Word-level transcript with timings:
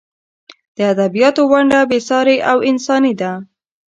د 0.75 0.77
ادبیاتو 0.91 1.41
ونډه 1.51 1.79
بې 1.89 1.99
سارې 2.09 2.37
او 2.51 2.57
انساني 2.71 3.13
ده. 3.21 3.31